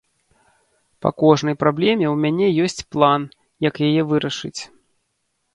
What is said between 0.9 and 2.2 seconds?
Па кожнай праблеме